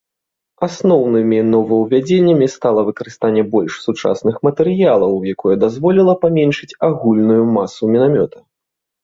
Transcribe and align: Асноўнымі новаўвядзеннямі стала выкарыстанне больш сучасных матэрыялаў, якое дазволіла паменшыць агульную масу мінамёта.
Асноўнымі 0.67 1.37
новаўвядзеннямі 1.55 2.47
стала 2.53 2.81
выкарыстанне 2.87 3.43
больш 3.53 3.77
сучасных 3.85 4.35
матэрыялаў, 4.49 5.13
якое 5.35 5.55
дазволіла 5.67 6.17
паменшыць 6.25 6.77
агульную 6.91 7.39
масу 7.61 7.83
мінамёта. 7.95 8.39